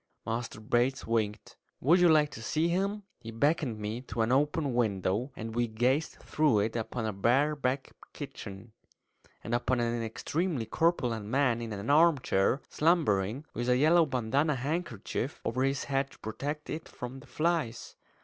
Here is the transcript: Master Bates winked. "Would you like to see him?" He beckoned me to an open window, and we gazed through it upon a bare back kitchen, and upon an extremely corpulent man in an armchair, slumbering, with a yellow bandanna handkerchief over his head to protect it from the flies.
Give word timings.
Master 0.25 0.59
Bates 0.59 1.05
winked. 1.05 1.57
"Would 1.79 1.99
you 1.99 2.09
like 2.09 2.31
to 2.31 2.41
see 2.41 2.69
him?" 2.69 3.03
He 3.19 3.29
beckoned 3.29 3.77
me 3.77 4.01
to 4.07 4.23
an 4.23 4.31
open 4.31 4.73
window, 4.73 5.31
and 5.35 5.53
we 5.53 5.67
gazed 5.67 6.13
through 6.13 6.57
it 6.61 6.75
upon 6.75 7.05
a 7.05 7.13
bare 7.13 7.55
back 7.55 7.91
kitchen, 8.11 8.71
and 9.43 9.53
upon 9.53 9.79
an 9.79 10.01
extremely 10.01 10.65
corpulent 10.65 11.27
man 11.27 11.61
in 11.61 11.71
an 11.71 11.91
armchair, 11.91 12.61
slumbering, 12.67 13.45
with 13.53 13.69
a 13.69 13.77
yellow 13.77 14.07
bandanna 14.07 14.55
handkerchief 14.55 15.39
over 15.45 15.61
his 15.61 15.83
head 15.83 16.09
to 16.09 16.17
protect 16.17 16.71
it 16.71 16.89
from 16.89 17.19
the 17.19 17.27
flies. 17.27 17.95